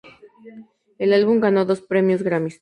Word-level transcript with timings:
El 0.97 1.13
álbum 1.13 1.39
ganó 1.39 1.63
dos 1.65 1.81
premios 1.83 2.23
Grammys. 2.23 2.59